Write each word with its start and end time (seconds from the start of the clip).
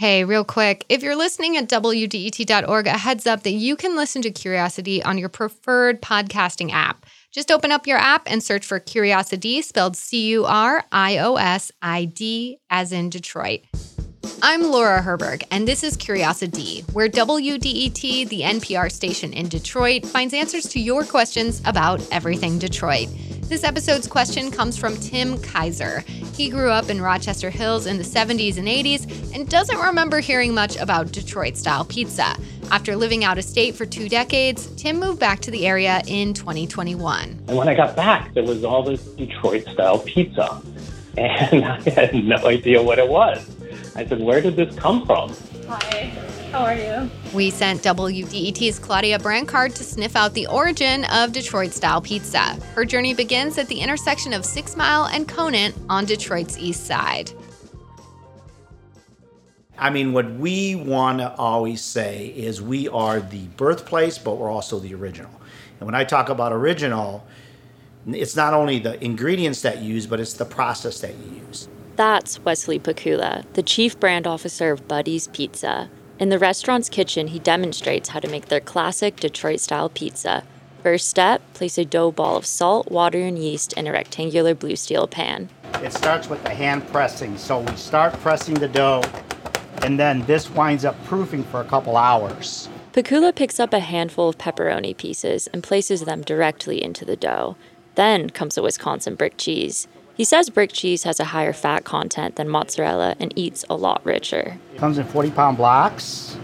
Hey, 0.00 0.24
real 0.24 0.44
quick, 0.44 0.86
if 0.88 1.02
you're 1.02 1.14
listening 1.14 1.58
at 1.58 1.68
WDET.org, 1.68 2.86
a 2.86 2.96
heads 2.96 3.26
up 3.26 3.42
that 3.42 3.50
you 3.50 3.76
can 3.76 3.96
listen 3.96 4.22
to 4.22 4.30
CuriosiD 4.30 5.04
on 5.04 5.18
your 5.18 5.28
preferred 5.28 6.00
podcasting 6.00 6.70
app. 6.72 7.04
Just 7.30 7.50
open 7.50 7.70
up 7.70 7.86
your 7.86 7.98
app 7.98 8.22
and 8.24 8.42
search 8.42 8.64
for 8.64 8.80
CuriosiD, 8.80 9.62
spelled 9.62 9.98
C 9.98 10.28
U 10.28 10.46
R 10.46 10.86
I 10.90 11.18
O 11.18 11.34
S 11.36 11.70
I 11.82 12.06
D, 12.06 12.60
as 12.70 12.92
in 12.92 13.10
Detroit. 13.10 13.60
I'm 14.42 14.70
Laura 14.70 15.02
Herberg, 15.02 15.42
and 15.50 15.68
this 15.68 15.84
is 15.84 15.98
CuriosiD, 15.98 16.90
where 16.94 17.10
WDET, 17.10 18.26
the 18.30 18.40
NPR 18.40 18.90
station 18.90 19.34
in 19.34 19.50
Detroit, 19.50 20.06
finds 20.06 20.32
answers 20.32 20.64
to 20.68 20.80
your 20.80 21.04
questions 21.04 21.60
about 21.66 22.00
everything 22.10 22.58
Detroit. 22.58 23.10
This 23.50 23.64
episode's 23.64 24.06
question 24.06 24.52
comes 24.52 24.76
from 24.76 24.96
Tim 24.98 25.36
Kaiser. 25.42 26.04
He 26.36 26.50
grew 26.50 26.70
up 26.70 26.88
in 26.88 27.02
Rochester 27.02 27.50
Hills 27.50 27.86
in 27.86 27.98
the 27.98 28.04
70s 28.04 28.58
and 28.58 28.68
80s 28.68 29.34
and 29.34 29.48
doesn't 29.48 29.76
remember 29.76 30.20
hearing 30.20 30.54
much 30.54 30.76
about 30.76 31.10
Detroit 31.10 31.56
style 31.56 31.84
pizza. 31.84 32.36
After 32.70 32.94
living 32.94 33.24
out 33.24 33.38
of 33.38 33.44
state 33.44 33.74
for 33.74 33.84
two 33.84 34.08
decades, 34.08 34.68
Tim 34.76 35.00
moved 35.00 35.18
back 35.18 35.40
to 35.40 35.50
the 35.50 35.66
area 35.66 36.00
in 36.06 36.32
2021. 36.32 37.40
And 37.48 37.56
when 37.56 37.68
I 37.68 37.74
got 37.74 37.96
back, 37.96 38.32
there 38.34 38.44
was 38.44 38.62
all 38.62 38.84
this 38.84 39.02
Detroit 39.02 39.64
style 39.64 39.98
pizza. 39.98 40.62
And 41.18 41.64
I 41.64 41.80
had 41.90 42.14
no 42.14 42.36
idea 42.46 42.80
what 42.80 43.00
it 43.00 43.08
was. 43.08 43.50
I 43.96 44.06
said, 44.06 44.20
Where 44.20 44.40
did 44.40 44.54
this 44.54 44.72
come 44.76 45.04
from? 45.04 45.34
Hi. 45.66 46.29
How 46.52 46.64
are 46.64 46.74
you? 46.74 47.08
We 47.32 47.50
sent 47.50 47.80
WDET's 47.82 48.80
Claudia 48.80 49.20
Brancard 49.20 49.72
to 49.76 49.84
sniff 49.84 50.16
out 50.16 50.34
the 50.34 50.48
origin 50.48 51.04
of 51.04 51.30
Detroit 51.30 51.70
style 51.70 52.00
pizza. 52.00 52.40
Her 52.74 52.84
journey 52.84 53.14
begins 53.14 53.56
at 53.56 53.68
the 53.68 53.80
intersection 53.80 54.32
of 54.32 54.44
Six 54.44 54.76
Mile 54.76 55.04
and 55.06 55.28
Conant 55.28 55.76
on 55.88 56.06
Detroit's 56.06 56.58
east 56.58 56.86
side. 56.86 57.30
I 59.78 59.90
mean, 59.90 60.12
what 60.12 60.28
we 60.32 60.74
want 60.74 61.20
to 61.20 61.32
always 61.36 61.82
say 61.82 62.26
is 62.26 62.60
we 62.60 62.88
are 62.88 63.20
the 63.20 63.46
birthplace, 63.56 64.18
but 64.18 64.36
we're 64.36 64.50
also 64.50 64.80
the 64.80 64.92
original. 64.92 65.30
And 65.78 65.86
when 65.86 65.94
I 65.94 66.02
talk 66.02 66.30
about 66.30 66.52
original, 66.52 67.24
it's 68.08 68.34
not 68.34 68.54
only 68.54 68.80
the 68.80 69.02
ingredients 69.04 69.62
that 69.62 69.82
you 69.82 69.94
use, 69.94 70.08
but 70.08 70.18
it's 70.18 70.34
the 70.34 70.46
process 70.46 71.00
that 71.02 71.14
you 71.14 71.42
use. 71.46 71.68
That's 71.94 72.40
Wesley 72.40 72.80
Pikula, 72.80 73.44
the 73.52 73.62
chief 73.62 74.00
brand 74.00 74.26
officer 74.26 74.72
of 74.72 74.88
Buddy's 74.88 75.28
Pizza. 75.28 75.88
In 76.20 76.28
the 76.28 76.38
restaurant's 76.38 76.90
kitchen, 76.90 77.28
he 77.28 77.38
demonstrates 77.38 78.10
how 78.10 78.20
to 78.20 78.28
make 78.28 78.48
their 78.48 78.60
classic 78.60 79.16
Detroit 79.16 79.58
style 79.58 79.88
pizza. 79.88 80.44
First 80.82 81.08
step, 81.08 81.40
place 81.54 81.78
a 81.78 81.84
dough 81.86 82.12
ball 82.12 82.36
of 82.36 82.44
salt, 82.44 82.90
water, 82.90 83.20
and 83.20 83.38
yeast 83.38 83.72
in 83.72 83.86
a 83.86 83.92
rectangular 83.92 84.54
blue 84.54 84.76
steel 84.76 85.06
pan. 85.06 85.48
It 85.76 85.94
starts 85.94 86.28
with 86.28 86.42
the 86.42 86.50
hand 86.50 86.86
pressing. 86.88 87.38
So 87.38 87.60
we 87.60 87.74
start 87.74 88.12
pressing 88.20 88.52
the 88.52 88.68
dough, 88.68 89.02
and 89.80 89.98
then 89.98 90.26
this 90.26 90.50
winds 90.50 90.84
up 90.84 91.02
proofing 91.06 91.42
for 91.44 91.62
a 91.62 91.64
couple 91.64 91.96
hours. 91.96 92.68
Pikula 92.92 93.34
picks 93.34 93.58
up 93.58 93.72
a 93.72 93.80
handful 93.80 94.28
of 94.28 94.36
pepperoni 94.36 94.94
pieces 94.94 95.46
and 95.46 95.62
places 95.62 96.02
them 96.02 96.20
directly 96.20 96.84
into 96.84 97.06
the 97.06 97.16
dough. 97.16 97.56
Then 97.94 98.28
comes 98.28 98.56
the 98.56 98.62
Wisconsin 98.62 99.14
brick 99.14 99.38
cheese. 99.38 99.88
He 100.20 100.24
says 100.24 100.50
brick 100.50 100.70
cheese 100.70 101.04
has 101.04 101.18
a 101.18 101.24
higher 101.24 101.54
fat 101.54 101.84
content 101.84 102.36
than 102.36 102.46
mozzarella 102.46 103.16
and 103.18 103.32
eats 103.36 103.64
a 103.70 103.74
lot 103.74 104.04
richer. 104.04 104.58
It 104.74 104.76
comes 104.76 104.98
in 104.98 105.06
40 105.06 105.30
pound 105.30 105.56
blocks. 105.56 106.36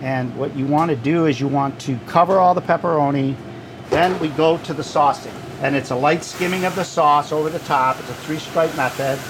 And 0.00 0.36
what 0.36 0.56
you 0.56 0.66
want 0.66 0.90
to 0.90 0.96
do 0.96 1.26
is 1.26 1.38
you 1.38 1.46
want 1.46 1.80
to 1.82 1.96
cover 2.08 2.38
all 2.38 2.54
the 2.54 2.60
pepperoni. 2.60 3.36
Then 3.90 4.18
we 4.18 4.26
go 4.30 4.58
to 4.58 4.74
the 4.74 4.82
saucing. 4.82 5.32
And 5.62 5.76
it's 5.76 5.92
a 5.92 5.94
light 5.94 6.24
skimming 6.24 6.64
of 6.64 6.74
the 6.74 6.82
sauce 6.82 7.30
over 7.30 7.48
the 7.48 7.60
top. 7.60 7.96
It's 8.00 8.10
a 8.10 8.14
three 8.14 8.40
stripe 8.40 8.74
method. 8.74 9.20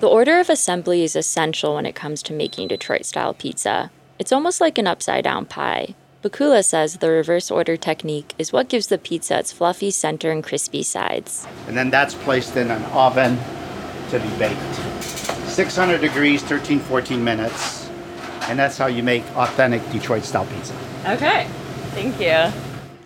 The 0.00 0.08
order 0.08 0.38
of 0.38 0.50
assembly 0.50 1.04
is 1.04 1.16
essential 1.16 1.76
when 1.76 1.86
it 1.86 1.94
comes 1.94 2.22
to 2.24 2.34
making 2.34 2.68
Detroit 2.68 3.06
style 3.06 3.32
pizza. 3.32 3.92
It's 4.18 4.30
almost 4.30 4.60
like 4.60 4.76
an 4.76 4.86
upside 4.86 5.24
down 5.24 5.46
pie. 5.46 5.94
Pikula 6.24 6.64
says 6.64 6.96
the 6.96 7.10
reverse 7.10 7.50
order 7.50 7.76
technique 7.76 8.32
is 8.38 8.50
what 8.50 8.70
gives 8.70 8.86
the 8.86 8.96
pizza 8.96 9.40
its 9.40 9.52
fluffy 9.52 9.90
center 9.90 10.30
and 10.30 10.42
crispy 10.42 10.82
sides. 10.82 11.46
And 11.68 11.76
then 11.76 11.90
that's 11.90 12.14
placed 12.14 12.56
in 12.56 12.70
an 12.70 12.82
oven 12.92 13.36
to 14.08 14.18
be 14.18 14.30
baked. 14.38 14.74
600 15.50 16.00
degrees, 16.00 16.42
13, 16.42 16.80
14 16.80 17.22
minutes. 17.22 17.90
And 18.48 18.58
that's 18.58 18.78
how 18.78 18.86
you 18.86 19.02
make 19.02 19.22
authentic 19.36 19.82
Detroit 19.92 20.24
style 20.24 20.46
pizza. 20.46 20.74
Okay. 21.06 21.46
Thank 21.92 22.18
you. 22.18 22.50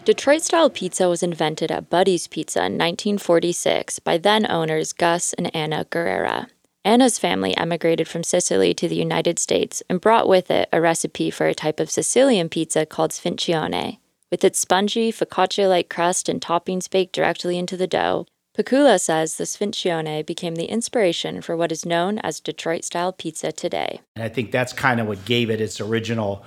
Detroit 0.05 0.43
style 0.43 0.71
pizza 0.71 1.09
was 1.09 1.25
invented 1.25 1.73
at 1.73 1.91
Buddy's 1.91 2.29
Pizza 2.29 2.61
in 2.61 2.79
1946 2.79 3.99
by 3.99 4.17
then 4.17 4.49
owners 4.49 4.93
Gus 4.93 5.33
and 5.33 5.53
Anna 5.57 5.87
Guerrera. 5.91 6.47
Anna's 6.89 7.19
family 7.19 7.55
emigrated 7.55 8.09
from 8.09 8.25
Sicily 8.25 8.73
to 8.73 8.89
the 8.89 8.97
United 8.97 9.39
States 9.39 9.83
and 9.91 10.01
brought 10.01 10.27
with 10.27 10.51
it 10.51 10.71
a 10.73 10.81
recipe 10.81 11.31
for 11.31 11.47
a 11.47 11.55
type 11.55 11.81
of 11.81 11.91
Sicilian 11.91 12.49
pizza 12.49 12.87
called 12.87 13.11
sfincione. 13.11 13.99
With 14.31 14.43
its 14.43 14.59
spongy, 14.59 15.13
focaccia 15.13 15.69
like 15.69 15.91
crust 15.91 16.31
and 16.31 16.41
toppings 16.41 16.89
baked 16.89 17.15
directly 17.15 17.59
into 17.59 17.77
the 17.77 17.87
dough, 17.87 18.25
Pikula 18.57 18.99
says 18.99 19.37
the 19.37 19.45
sfincione 19.45 20.25
became 20.25 20.55
the 20.55 20.65
inspiration 20.65 21.43
for 21.43 21.55
what 21.55 21.73
is 21.73 21.85
known 21.85 22.21
as 22.21 22.41
Detroit 22.41 22.87
style 22.87 23.13
pizza 23.13 23.53
today. 23.53 24.01
And 24.17 24.25
I 24.25 24.31
think 24.31 24.51
that's 24.51 24.73
kind 24.73 24.99
of 24.99 25.07
what 25.07 25.27
gave 25.27 25.51
it 25.51 25.61
its 25.61 25.83
original 25.83 26.43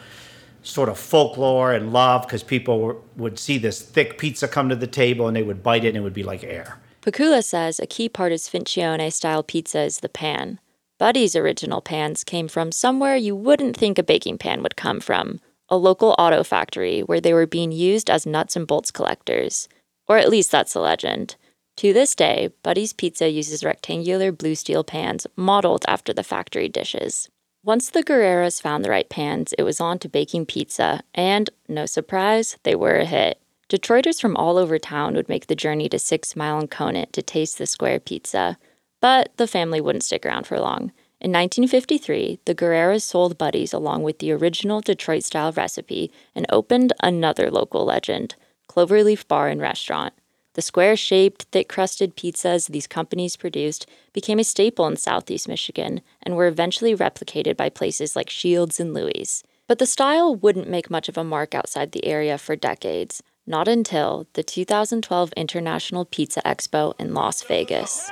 sort 0.64 0.90
of 0.90 0.98
folklore 0.98 1.72
and 1.72 1.94
love 1.94 2.24
because 2.24 2.42
people 2.42 2.80
were, 2.80 2.98
would 3.16 3.38
see 3.38 3.60
this 3.60 3.80
thick 3.80 4.18
pizza 4.18 4.48
come 4.48 4.70
to 4.70 4.76
the 4.76 4.88
table 4.88 5.28
and 5.28 5.38
they 5.38 5.44
would 5.44 5.62
bite 5.62 5.86
it 5.86 5.90
and 5.90 5.98
it 5.98 6.02
would 6.02 6.16
be 6.16 6.24
like 6.24 6.44
air. 6.44 6.81
Pikula 7.02 7.44
says 7.44 7.80
a 7.80 7.88
key 7.88 8.08
part 8.08 8.32
of 8.32 8.38
Sfincione 8.38 9.12
style 9.12 9.42
pizza 9.42 9.82
is 9.82 10.02
the 10.02 10.10
pan. 10.10 10.60
Buddy's 11.00 11.36
original 11.36 11.82
pans 11.82 12.24
came 12.24 12.48
from 12.48 12.72
somewhere 12.72 13.16
you 13.16 13.36
wouldn't 13.36 13.76
think 13.76 13.98
a 13.98 14.04
baking 14.04 14.38
pan 14.38 14.62
would 14.62 14.76
come 14.76 15.00
from 15.00 15.40
a 15.68 15.78
local 15.78 16.14
auto 16.20 16.44
factory 16.44 17.00
where 17.00 17.20
they 17.22 17.34
were 17.34 17.48
being 17.48 17.72
used 17.72 18.10
as 18.10 18.28
nuts 18.28 18.56
and 18.56 18.68
bolts 18.68 18.92
collectors. 18.92 19.68
Or 20.08 20.18
at 20.18 20.30
least 20.30 20.52
that's 20.52 20.74
the 20.74 20.80
legend. 20.80 21.38
To 21.78 21.92
this 21.92 22.14
day, 22.14 22.50
Buddy's 22.62 22.94
Pizza 22.94 23.30
uses 23.30 23.64
rectangular 23.64 24.32
blue 24.32 24.54
steel 24.54 24.84
pans 24.84 25.26
modeled 25.36 25.86
after 25.88 26.14
the 26.14 26.24
factory 26.24 26.68
dishes. 26.70 27.30
Once 27.64 27.90
the 27.90 28.04
Guerreras 28.04 28.62
found 28.62 28.84
the 28.84 28.90
right 28.90 29.10
pans, 29.10 29.54
it 29.58 29.64
was 29.64 29.80
on 29.80 29.98
to 30.00 30.10
baking 30.10 30.46
pizza, 30.46 31.02
and, 31.16 31.50
no 31.68 31.86
surprise, 31.86 32.58
they 32.64 32.76
were 32.76 32.98
a 32.98 33.06
hit. 33.06 33.40
Detroiters 33.72 34.20
from 34.20 34.36
all 34.36 34.58
over 34.58 34.78
town 34.78 35.14
would 35.16 35.30
make 35.30 35.48
the 35.48 35.56
journey 35.56 35.88
to 35.88 35.98
Six 35.98 36.36
Mile 36.36 36.60
and 36.60 36.70
Conant 36.70 37.14
to 37.14 37.22
taste 37.22 37.58
the 37.58 37.66
square 37.66 38.02
pizza. 38.02 38.58
But 39.00 39.32
the 39.38 39.48
family 39.48 39.80
wouldn't 39.80 40.04
stick 40.04 40.26
around 40.26 40.46
for 40.46 40.60
long. 40.60 40.92
In 41.22 41.32
1953, 41.32 42.42
the 42.44 42.54
Guerreras 42.54 43.04
sold 43.04 43.38
Buddies 43.38 43.72
along 43.72 44.04
with 44.04 44.20
the 44.20 44.34
original 44.34 44.82
Detroit 44.82 45.24
style 45.24 45.54
recipe 45.54 46.12
and 46.36 46.46
opened 46.50 46.92
another 47.02 47.50
local 47.50 47.86
legend, 47.86 48.36
Cloverleaf 48.68 49.26
Bar 49.30 49.48
and 49.48 49.62
Restaurant. 49.62 50.14
The 50.56 50.62
square 50.62 50.98
shaped, 50.98 51.44
thick 51.54 51.70
crusted 51.70 52.18
pizzas 52.18 52.68
these 52.68 52.88
companies 52.88 53.38
produced 53.38 53.86
became 54.12 54.40
a 54.40 54.44
staple 54.44 54.86
in 54.86 54.98
southeast 54.98 55.48
Michigan 55.48 56.02
and 56.22 56.36
were 56.36 56.48
eventually 56.48 56.94
replicated 56.94 57.56
by 57.56 57.70
places 57.70 58.18
like 58.18 58.30
Shields 58.30 58.82
and 58.82 58.94
Loui's. 58.94 59.46
But 59.66 59.80
the 59.80 59.86
style 59.86 60.36
wouldn't 60.36 60.68
make 60.68 60.90
much 60.90 61.08
of 61.08 61.18
a 61.18 61.24
mark 61.24 61.56
outside 61.56 61.94
the 61.94 62.06
area 62.06 62.38
for 62.38 62.58
decades 62.58 63.24
not 63.52 63.68
until 63.68 64.26
the 64.34 64.42
2012 64.42 65.34
International 65.34 66.06
Pizza 66.06 66.42
Expo 66.46 66.94
in 66.98 67.14
Las 67.14 67.44
Vegas. 67.44 68.10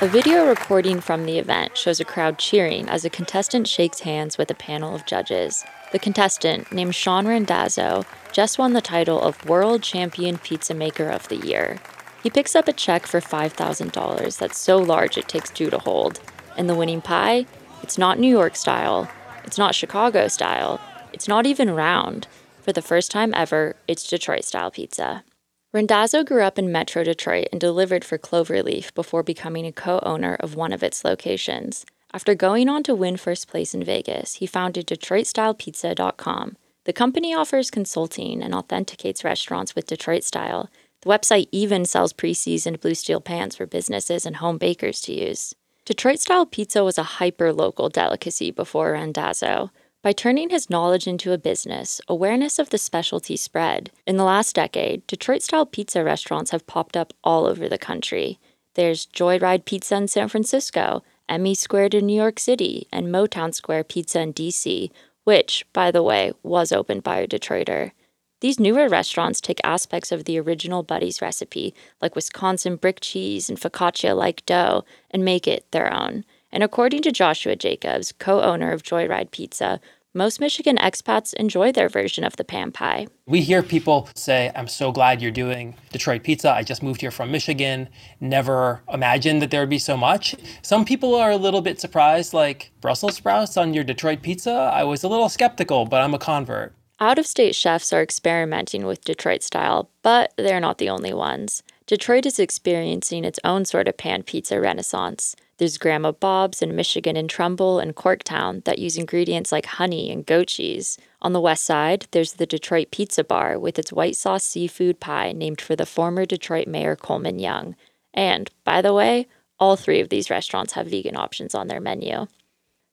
A 0.00 0.08
video 0.08 0.44
recording 0.44 1.00
from 1.00 1.24
the 1.24 1.38
event 1.38 1.76
shows 1.76 2.00
a 2.00 2.04
crowd 2.04 2.36
cheering 2.36 2.88
as 2.88 3.04
a 3.04 3.10
contestant 3.10 3.68
shakes 3.68 4.00
hands 4.00 4.36
with 4.36 4.50
a 4.50 4.54
panel 4.54 4.96
of 4.96 5.06
judges. 5.06 5.64
The 5.92 6.00
contestant, 6.00 6.72
named 6.72 6.96
Shawn 6.96 7.28
Randazzo, 7.28 8.04
just 8.32 8.58
won 8.58 8.72
the 8.72 8.80
title 8.80 9.22
of 9.22 9.48
World 9.48 9.84
Champion 9.84 10.38
Pizza 10.38 10.74
Maker 10.74 11.08
of 11.08 11.28
the 11.28 11.36
Year. 11.36 11.78
He 12.24 12.30
picks 12.30 12.56
up 12.56 12.66
a 12.66 12.72
check 12.72 13.06
for 13.06 13.20
$5,000 13.20 14.36
that's 14.36 14.58
so 14.58 14.78
large 14.78 15.16
it 15.16 15.28
takes 15.28 15.50
two 15.50 15.70
to 15.70 15.78
hold. 15.78 16.18
And 16.56 16.68
the 16.68 16.74
winning 16.74 17.02
pie? 17.02 17.46
It's 17.84 17.98
not 17.98 18.18
New 18.18 18.28
York 18.28 18.56
style, 18.56 19.08
it's 19.44 19.58
not 19.58 19.76
Chicago 19.76 20.26
style, 20.26 20.80
it's 21.12 21.28
not 21.28 21.46
even 21.46 21.70
round. 21.70 22.26
For 22.62 22.72
the 22.72 22.82
first 22.82 23.10
time 23.10 23.34
ever, 23.34 23.76
it's 23.88 24.08
Detroit 24.08 24.44
style 24.44 24.70
pizza. 24.70 25.24
Randazzo 25.72 26.22
grew 26.22 26.42
up 26.42 26.58
in 26.58 26.70
Metro 26.70 27.02
Detroit 27.02 27.48
and 27.50 27.60
delivered 27.60 28.04
for 28.04 28.18
Cloverleaf 28.18 28.92
before 28.94 29.22
becoming 29.22 29.66
a 29.66 29.72
co 29.72 30.00
owner 30.02 30.36
of 30.38 30.54
one 30.54 30.72
of 30.72 30.82
its 30.82 31.04
locations. 31.04 31.86
After 32.12 32.34
going 32.34 32.68
on 32.68 32.82
to 32.82 32.94
win 32.94 33.16
first 33.16 33.48
place 33.48 33.74
in 33.74 33.82
Vegas, 33.82 34.34
he 34.34 34.46
founded 34.46 34.86
DetroitStylePizza.com. 34.86 36.56
The 36.84 36.92
company 36.92 37.34
offers 37.34 37.70
consulting 37.70 38.42
and 38.42 38.54
authenticates 38.54 39.24
restaurants 39.24 39.74
with 39.74 39.86
Detroit 39.86 40.24
style. 40.24 40.68
The 41.00 41.08
website 41.08 41.48
even 41.52 41.84
sells 41.84 42.12
pre 42.12 42.34
seasoned 42.34 42.80
blue 42.80 42.94
steel 42.94 43.20
pans 43.20 43.56
for 43.56 43.66
businesses 43.66 44.26
and 44.26 44.36
home 44.36 44.58
bakers 44.58 45.00
to 45.02 45.14
use. 45.14 45.54
Detroit 45.84 46.20
style 46.20 46.46
pizza 46.46 46.84
was 46.84 46.98
a 46.98 47.18
hyper 47.18 47.52
local 47.52 47.88
delicacy 47.88 48.50
before 48.50 48.92
Randazzo. 48.92 49.70
By 50.02 50.10
turning 50.10 50.50
his 50.50 50.68
knowledge 50.68 51.06
into 51.06 51.32
a 51.32 51.38
business, 51.38 52.00
awareness 52.08 52.58
of 52.58 52.70
the 52.70 52.78
specialty 52.78 53.36
spread. 53.36 53.92
In 54.04 54.16
the 54.16 54.24
last 54.24 54.56
decade, 54.56 55.06
Detroit 55.06 55.42
style 55.42 55.64
pizza 55.64 56.02
restaurants 56.02 56.50
have 56.50 56.66
popped 56.66 56.96
up 56.96 57.12
all 57.22 57.46
over 57.46 57.68
the 57.68 57.78
country. 57.78 58.40
There's 58.74 59.06
Joyride 59.06 59.64
Pizza 59.64 59.94
in 59.94 60.08
San 60.08 60.28
Francisco, 60.28 61.04
Emmy 61.28 61.54
Squared 61.54 61.94
in 61.94 62.06
New 62.06 62.16
York 62.16 62.40
City, 62.40 62.88
and 62.90 63.06
Motown 63.06 63.54
Square 63.54 63.84
Pizza 63.84 64.20
in 64.20 64.32
DC, 64.32 64.90
which, 65.22 65.64
by 65.72 65.92
the 65.92 66.02
way, 66.02 66.32
was 66.42 66.72
opened 66.72 67.04
by 67.04 67.18
a 67.18 67.28
Detroiter. 67.28 67.92
These 68.40 68.58
newer 68.58 68.88
restaurants 68.88 69.40
take 69.40 69.60
aspects 69.62 70.10
of 70.10 70.24
the 70.24 70.40
original 70.40 70.82
Buddy's 70.82 71.22
recipe, 71.22 71.76
like 72.00 72.16
Wisconsin 72.16 72.74
brick 72.74 72.98
cheese 73.00 73.48
and 73.48 73.56
focaccia 73.56 74.16
like 74.16 74.44
dough, 74.46 74.84
and 75.12 75.24
make 75.24 75.46
it 75.46 75.64
their 75.70 75.94
own. 75.94 76.24
And 76.52 76.62
according 76.62 77.02
to 77.02 77.12
Joshua 77.12 77.56
Jacobs, 77.56 78.12
co 78.12 78.42
owner 78.42 78.70
of 78.72 78.82
Joyride 78.82 79.30
Pizza, 79.30 79.80
most 80.14 80.40
Michigan 80.40 80.76
expats 80.76 81.32
enjoy 81.34 81.72
their 81.72 81.88
version 81.88 82.22
of 82.22 82.36
the 82.36 82.44
pan 82.44 82.70
pie. 82.70 83.06
We 83.24 83.40
hear 83.40 83.62
people 83.62 84.10
say, 84.14 84.52
I'm 84.54 84.68
so 84.68 84.92
glad 84.92 85.22
you're 85.22 85.30
doing 85.30 85.74
Detroit 85.90 86.22
pizza. 86.22 86.50
I 86.52 86.64
just 86.64 86.82
moved 86.82 87.00
here 87.00 87.10
from 87.10 87.30
Michigan. 87.30 87.88
Never 88.20 88.82
imagined 88.92 89.40
that 89.40 89.50
there 89.50 89.60
would 89.60 89.70
be 89.70 89.78
so 89.78 89.96
much. 89.96 90.34
Some 90.60 90.84
people 90.84 91.14
are 91.14 91.30
a 91.30 91.38
little 91.38 91.62
bit 91.62 91.80
surprised, 91.80 92.34
like 92.34 92.72
Brussels 92.82 93.16
sprouts 93.16 93.56
on 93.56 93.72
your 93.72 93.84
Detroit 93.84 94.20
pizza. 94.20 94.52
I 94.52 94.84
was 94.84 95.02
a 95.02 95.08
little 95.08 95.30
skeptical, 95.30 95.86
but 95.86 96.02
I'm 96.02 96.12
a 96.12 96.18
convert. 96.18 96.74
Out 97.00 97.18
of 97.18 97.26
state 97.26 97.54
chefs 97.54 97.90
are 97.92 98.02
experimenting 98.02 98.84
with 98.84 99.02
Detroit 99.02 99.42
style, 99.42 99.88
but 100.02 100.34
they're 100.36 100.60
not 100.60 100.76
the 100.76 100.90
only 100.90 101.14
ones. 101.14 101.62
Detroit 101.92 102.24
is 102.24 102.38
experiencing 102.38 103.22
its 103.22 103.38
own 103.44 103.66
sort 103.66 103.86
of 103.86 103.98
pan 103.98 104.22
pizza 104.22 104.58
renaissance. 104.58 105.36
There's 105.58 105.76
Grandma 105.76 106.12
Bob's 106.12 106.62
in 106.62 106.74
Michigan 106.74 107.18
and 107.18 107.28
Trumbull 107.28 107.78
and 107.78 107.94
Corktown 107.94 108.64
that 108.64 108.78
use 108.78 108.96
ingredients 108.96 109.52
like 109.52 109.66
honey 109.66 110.10
and 110.10 110.24
goat 110.24 110.46
cheese. 110.46 110.96
On 111.20 111.34
the 111.34 111.40
west 111.40 111.66
side, 111.66 112.06
there's 112.12 112.32
the 112.32 112.46
Detroit 112.46 112.92
Pizza 112.92 113.22
Bar 113.22 113.58
with 113.58 113.78
its 113.78 113.92
white 113.92 114.16
sauce 114.16 114.42
seafood 114.42 115.00
pie 115.00 115.32
named 115.32 115.60
for 115.60 115.76
the 115.76 115.84
former 115.84 116.24
Detroit 116.24 116.66
Mayor 116.66 116.96
Coleman 116.96 117.38
Young. 117.38 117.76
And, 118.14 118.48
by 118.64 118.80
the 118.80 118.94
way, 118.94 119.26
all 119.60 119.76
three 119.76 120.00
of 120.00 120.08
these 120.08 120.30
restaurants 120.30 120.72
have 120.72 120.86
vegan 120.86 121.14
options 121.14 121.54
on 121.54 121.66
their 121.66 121.78
menu. 121.78 122.26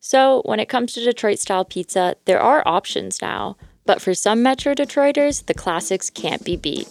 So, 0.01 0.41
when 0.43 0.59
it 0.59 0.67
comes 0.67 0.91
to 0.91 1.05
Detroit 1.05 1.39
style 1.39 1.63
pizza, 1.63 2.17
there 2.25 2.41
are 2.41 2.63
options 2.65 3.21
now. 3.21 3.55
But 3.89 4.03
for 4.03 4.13
some 4.13 4.43
Metro 4.43 4.75
Detroiters, 4.75 5.47
the 5.47 5.55
classics 5.55 6.11
can't 6.11 6.43
be 6.43 6.55
beat. 6.55 6.87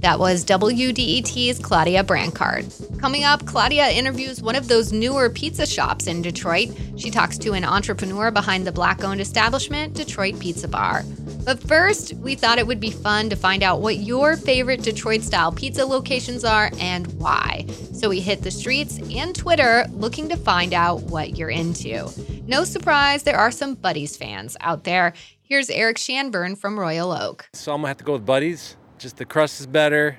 That 0.00 0.18
was 0.18 0.44
WDET's 0.44 1.60
Claudia 1.60 2.02
Brancard. 2.02 2.66
Coming 2.98 3.22
up, 3.22 3.46
Claudia 3.46 3.88
interviews 3.90 4.42
one 4.42 4.56
of 4.56 4.66
those 4.66 4.92
newer 4.92 5.30
pizza 5.30 5.64
shops 5.64 6.08
in 6.08 6.20
Detroit. 6.20 6.70
She 6.96 7.12
talks 7.12 7.38
to 7.38 7.52
an 7.52 7.64
entrepreneur 7.64 8.32
behind 8.32 8.66
the 8.66 8.72
black 8.72 9.04
owned 9.04 9.20
establishment, 9.20 9.94
Detroit 9.94 10.40
Pizza 10.40 10.66
Bar. 10.66 11.04
But 11.44 11.62
first, 11.62 12.14
we 12.14 12.34
thought 12.34 12.58
it 12.58 12.66
would 12.66 12.80
be 12.80 12.90
fun 12.90 13.30
to 13.30 13.36
find 13.36 13.62
out 13.62 13.80
what 13.80 13.98
your 13.98 14.36
favorite 14.36 14.82
Detroit 14.82 15.22
style 15.22 15.52
pizza 15.52 15.86
locations 15.86 16.44
are 16.44 16.72
and 16.80 17.06
why. 17.20 17.66
So 17.92 18.08
we 18.08 18.18
hit 18.18 18.42
the 18.42 18.50
streets 18.50 18.98
and 19.14 19.32
Twitter 19.32 19.86
looking 19.92 20.28
to 20.28 20.36
find 20.36 20.74
out 20.74 21.04
what 21.04 21.36
you're 21.38 21.50
into. 21.50 22.10
No 22.48 22.64
surprise, 22.64 23.22
there 23.22 23.38
are 23.38 23.52
some 23.52 23.74
Buddy's 23.74 24.16
fans 24.16 24.56
out 24.60 24.82
there. 24.82 25.14
Here's 25.52 25.68
Eric 25.68 25.98
Shanburn 25.98 26.56
from 26.56 26.80
Royal 26.80 27.12
Oak. 27.12 27.46
So 27.52 27.74
I'm 27.74 27.80
gonna 27.80 27.88
have 27.88 27.98
to 27.98 28.04
go 28.04 28.14
with 28.14 28.24
Buddies. 28.24 28.74
Just 28.96 29.18
the 29.18 29.26
crust 29.26 29.60
is 29.60 29.66
better. 29.66 30.16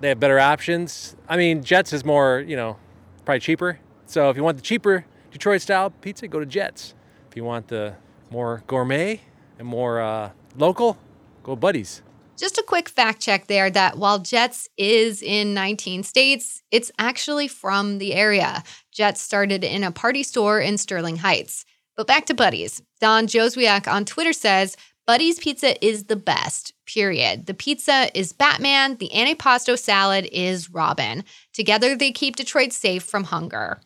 They 0.00 0.08
have 0.08 0.18
better 0.18 0.40
options. 0.40 1.16
I 1.28 1.36
mean, 1.36 1.62
Jets 1.62 1.92
is 1.92 2.02
more, 2.02 2.40
you 2.40 2.56
know, 2.56 2.78
probably 3.26 3.40
cheaper. 3.40 3.78
So 4.06 4.30
if 4.30 4.38
you 4.38 4.42
want 4.42 4.56
the 4.56 4.62
cheaper 4.62 5.04
Detroit 5.30 5.60
style 5.60 5.90
pizza, 5.90 6.28
go 6.28 6.40
to 6.40 6.46
Jets. 6.46 6.94
If 7.28 7.36
you 7.36 7.44
want 7.44 7.68
the 7.68 7.96
more 8.30 8.62
gourmet 8.66 9.20
and 9.58 9.68
more 9.68 10.00
uh, 10.00 10.30
local, 10.56 10.96
go 11.42 11.56
Buddies. 11.56 12.00
Just 12.38 12.56
a 12.56 12.64
quick 12.66 12.88
fact 12.88 13.20
check 13.20 13.48
there 13.48 13.68
that 13.68 13.98
while 13.98 14.18
Jets 14.18 14.70
is 14.78 15.20
in 15.20 15.52
19 15.52 16.04
states, 16.04 16.62
it's 16.70 16.90
actually 16.98 17.48
from 17.48 17.98
the 17.98 18.14
area. 18.14 18.62
Jets 18.90 19.20
started 19.20 19.62
in 19.62 19.84
a 19.84 19.92
party 19.92 20.22
store 20.22 20.58
in 20.58 20.78
Sterling 20.78 21.18
Heights. 21.18 21.66
But 21.96 22.06
back 22.06 22.26
to 22.26 22.34
Buddy's. 22.34 22.82
Don 23.00 23.26
Joswiak 23.26 23.86
on 23.86 24.04
Twitter 24.04 24.32
says, 24.32 24.76
Buddy's 25.06 25.38
pizza 25.38 25.84
is 25.84 26.04
the 26.04 26.16
best, 26.16 26.72
period. 26.86 27.46
The 27.46 27.54
pizza 27.54 28.08
is 28.14 28.32
Batman, 28.32 28.96
the 28.96 29.10
antipasto 29.14 29.78
salad 29.78 30.28
is 30.32 30.70
Robin. 30.70 31.24
Together, 31.52 31.94
they 31.94 32.10
keep 32.10 32.36
Detroit 32.36 32.72
safe 32.72 33.02
from 33.02 33.24
hunger. 33.24 33.80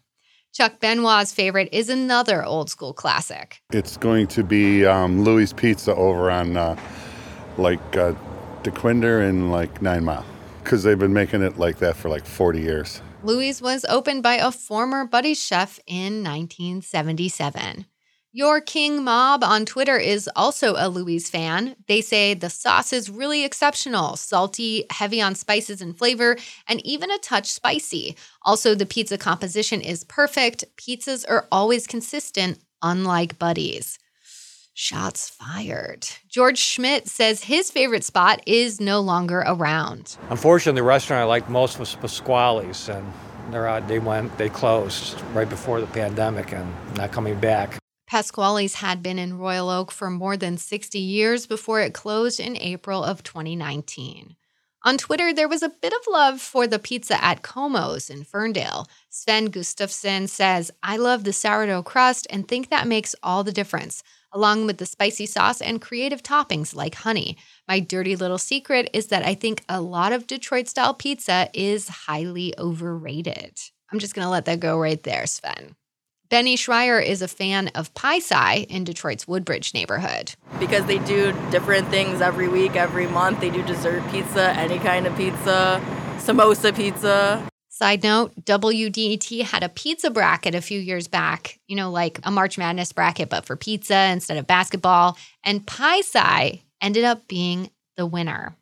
Chuck 0.52 0.80
Benoit's 0.80 1.32
favorite 1.32 1.68
is 1.72 1.88
another 1.88 2.44
old 2.44 2.70
school 2.70 2.92
classic. 2.92 3.60
It's 3.72 3.96
going 3.96 4.28
to 4.28 4.42
be 4.42 4.86
um, 4.86 5.22
Loui's 5.22 5.52
Pizza 5.52 5.94
over 5.94 6.30
on 6.30 6.56
uh, 6.56 6.76
like 7.58 7.96
uh, 7.96 8.14
Dequindre 8.62 9.28
and 9.28 9.50
like 9.52 9.82
Nine 9.82 10.04
Mile 10.04 10.24
because 10.62 10.82
they've 10.82 10.98
been 10.98 11.12
making 11.12 11.42
it 11.42 11.58
like 11.58 11.78
that 11.78 11.96
for 11.96 12.08
like 12.08 12.26
40 12.26 12.60
years. 12.60 13.02
Loui's 13.22 13.60
was 13.60 13.84
opened 13.88 14.22
by 14.22 14.34
a 14.34 14.52
former 14.52 15.04
Buddy's 15.04 15.42
chef 15.42 15.80
in 15.86 16.22
1977. 16.22 17.86
Your 18.32 18.60
King 18.60 19.04
Mob 19.04 19.42
on 19.42 19.64
Twitter 19.64 19.96
is 19.96 20.28
also 20.36 20.74
a 20.76 20.90
Loui's 20.90 21.30
fan. 21.30 21.74
They 21.86 22.02
say 22.02 22.34
the 22.34 22.50
sauce 22.50 22.92
is 22.92 23.08
really 23.08 23.42
exceptional, 23.42 24.16
salty, 24.16 24.84
heavy 24.90 25.22
on 25.22 25.34
spices 25.34 25.80
and 25.80 25.96
flavor, 25.96 26.36
and 26.68 26.84
even 26.84 27.10
a 27.10 27.16
touch 27.20 27.46
spicy. 27.46 28.16
Also, 28.42 28.74
the 28.74 28.84
pizza 28.84 29.16
composition 29.16 29.80
is 29.80 30.04
perfect. 30.04 30.66
Pizzas 30.76 31.24
are 31.26 31.48
always 31.50 31.86
consistent, 31.86 32.58
unlike 32.82 33.38
Buddy's. 33.38 33.98
Shots 34.74 35.30
fired. 35.30 36.06
George 36.28 36.58
Schmidt 36.58 37.08
says 37.08 37.42
his 37.42 37.70
favorite 37.70 38.04
spot 38.04 38.42
is 38.44 38.78
no 38.78 39.00
longer 39.00 39.42
around. 39.46 40.18
Unfortunately, 40.28 40.78
the 40.78 40.86
restaurant 40.86 41.22
I 41.22 41.24
liked 41.24 41.48
most 41.48 41.78
was 41.78 41.94
Pasquale's, 41.94 42.90
and 42.90 43.10
they 43.88 43.98
went 43.98 44.36
they 44.36 44.50
closed 44.50 45.18
right 45.32 45.48
before 45.48 45.80
the 45.80 45.86
pandemic 45.86 46.52
and 46.52 46.70
not 46.94 47.10
coming 47.10 47.40
back. 47.40 47.78
Pasquale's 48.08 48.74
had 48.74 49.02
been 49.02 49.18
in 49.18 49.36
Royal 49.36 49.68
Oak 49.68 49.92
for 49.92 50.08
more 50.08 50.34
than 50.34 50.56
60 50.56 50.98
years 50.98 51.46
before 51.46 51.80
it 51.82 51.92
closed 51.92 52.40
in 52.40 52.56
April 52.56 53.04
of 53.04 53.22
2019. 53.22 54.34
On 54.84 54.96
Twitter, 54.96 55.34
there 55.34 55.48
was 55.48 55.62
a 55.62 55.68
bit 55.68 55.92
of 55.92 56.00
love 56.08 56.40
for 56.40 56.66
the 56.66 56.78
pizza 56.78 57.22
at 57.22 57.42
Como's 57.42 58.08
in 58.08 58.24
Ferndale. 58.24 58.86
Sven 59.10 59.46
Gustafson 59.46 60.26
says, 60.26 60.70
I 60.82 60.96
love 60.96 61.24
the 61.24 61.34
sourdough 61.34 61.82
crust 61.82 62.26
and 62.30 62.48
think 62.48 62.70
that 62.70 62.86
makes 62.86 63.14
all 63.22 63.44
the 63.44 63.52
difference, 63.52 64.02
along 64.32 64.64
with 64.64 64.78
the 64.78 64.86
spicy 64.86 65.26
sauce 65.26 65.60
and 65.60 65.82
creative 65.82 66.22
toppings 66.22 66.74
like 66.74 66.94
honey. 66.94 67.36
My 67.66 67.78
dirty 67.78 68.16
little 68.16 68.38
secret 68.38 68.88
is 68.94 69.08
that 69.08 69.26
I 69.26 69.34
think 69.34 69.64
a 69.68 69.82
lot 69.82 70.12
of 70.12 70.26
Detroit 70.26 70.68
style 70.68 70.94
pizza 70.94 71.50
is 71.52 71.88
highly 71.88 72.54
overrated. 72.56 73.60
I'm 73.92 73.98
just 73.98 74.14
going 74.14 74.24
to 74.24 74.30
let 74.30 74.46
that 74.46 74.60
go 74.60 74.78
right 74.78 75.02
there, 75.02 75.26
Sven. 75.26 75.74
Benny 76.30 76.56
Schreier 76.56 77.02
is 77.02 77.22
a 77.22 77.28
fan 77.28 77.68
of 77.68 77.94
Pie 77.94 78.18
Sci 78.18 78.66
in 78.68 78.84
Detroit's 78.84 79.26
Woodbridge 79.26 79.72
neighborhood. 79.72 80.34
Because 80.58 80.84
they 80.84 80.98
do 80.98 81.32
different 81.50 81.88
things 81.88 82.20
every 82.20 82.48
week, 82.48 82.76
every 82.76 83.06
month. 83.06 83.40
They 83.40 83.48
do 83.48 83.62
dessert 83.62 84.02
pizza, 84.10 84.50
any 84.50 84.78
kind 84.78 85.06
of 85.06 85.16
pizza, 85.16 85.82
samosa 86.18 86.76
pizza. 86.76 87.48
Side 87.70 88.02
note, 88.02 88.34
WDET 88.44 89.42
had 89.42 89.62
a 89.62 89.70
pizza 89.70 90.10
bracket 90.10 90.54
a 90.54 90.60
few 90.60 90.78
years 90.78 91.08
back, 91.08 91.60
you 91.66 91.76
know, 91.76 91.90
like 91.90 92.20
a 92.24 92.30
March 92.30 92.58
Madness 92.58 92.92
bracket, 92.92 93.30
but 93.30 93.46
for 93.46 93.56
pizza 93.56 94.10
instead 94.12 94.36
of 94.36 94.46
basketball. 94.46 95.16
And 95.44 95.66
Pie 95.66 96.00
Sci 96.00 96.62
ended 96.82 97.04
up 97.04 97.26
being 97.26 97.70
the 97.96 98.04
winner. 98.04 98.54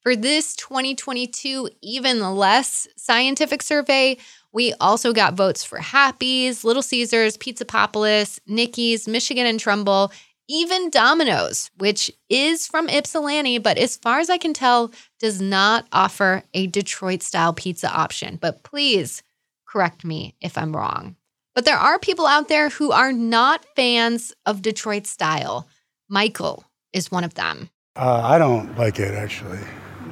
For 0.00 0.16
this 0.16 0.54
2022 0.56 1.70
Even 1.80 2.20
Less 2.36 2.88
scientific 2.96 3.62
survey, 3.62 4.18
we 4.54 4.72
also 4.80 5.12
got 5.12 5.34
votes 5.34 5.64
for 5.64 5.78
Happy's, 5.78 6.64
Little 6.64 6.82
Caesars, 6.82 7.36
Pizza 7.36 7.64
Papalis, 7.64 8.38
Nicky's, 8.46 9.08
Michigan 9.08 9.46
and 9.46 9.58
Trumbull, 9.58 10.12
even 10.48 10.90
Domino's, 10.90 11.70
which 11.78 12.10
is 12.28 12.66
from 12.66 12.88
Ypsilanti, 12.88 13.58
but 13.58 13.78
as 13.78 13.96
far 13.96 14.20
as 14.20 14.30
I 14.30 14.38
can 14.38 14.54
tell, 14.54 14.92
does 15.18 15.40
not 15.40 15.86
offer 15.92 16.44
a 16.54 16.68
Detroit 16.68 17.22
style 17.22 17.52
pizza 17.52 17.90
option. 17.90 18.38
But 18.40 18.62
please 18.62 19.22
correct 19.66 20.04
me 20.04 20.36
if 20.40 20.56
I'm 20.56 20.76
wrong. 20.76 21.16
But 21.54 21.64
there 21.64 21.76
are 21.76 21.98
people 21.98 22.26
out 22.26 22.48
there 22.48 22.68
who 22.68 22.92
are 22.92 23.12
not 23.12 23.64
fans 23.74 24.32
of 24.46 24.62
Detroit 24.62 25.06
style. 25.06 25.68
Michael 26.08 26.64
is 26.92 27.10
one 27.10 27.24
of 27.24 27.34
them. 27.34 27.70
Uh, 27.96 28.20
I 28.22 28.38
don't 28.38 28.76
like 28.78 29.00
it 29.00 29.14
actually, 29.14 29.60